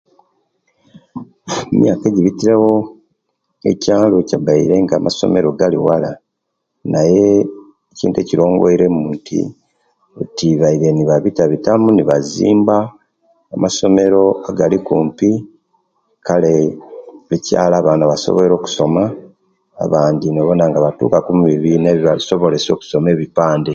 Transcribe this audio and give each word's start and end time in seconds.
Emyaka 1.73 2.05
ejibitirewo 2.09 2.71
ekiyalo 3.71 4.15
kiyabaire 4.27 4.75
nga 4.83 4.95
amasomero 4.97 5.47
nga 5.51 5.59
gali 5.61 5.79
wala 5.87 6.11
naye 6.91 7.25
ekintu 7.91 8.17
ekirongoiremu 8.19 9.01
nti 9.15 9.39
nti 10.23 10.47
bairire 10.61 10.91
nebabitabitamu 10.93 11.87
nibazimba 11.93 12.77
amasomero 13.55 14.23
agali 14.49 14.77
kumpi 14.87 15.29
kale 16.25 16.53
mukyaalo 17.27 17.75
abaana 17.77 18.09
basobwoire 18.11 18.53
okusoma 18.55 19.03
abandi 19.85 20.25
nibawona 20.27 20.65
nga 20.69 20.83
batuuka 20.85 21.17
ku 21.25 21.31
mubibiina 21.37 21.87
ebibasobolesiya 21.89 22.71
okusoma 22.75 23.07
ebipande. 23.15 23.69